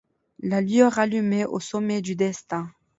La 0.41 0.61
lueur 0.61 0.97
allumée 0.97 1.45
au 1.45 1.59
sommet 1.59 2.01
du 2.01 2.15
destin. 2.15 2.71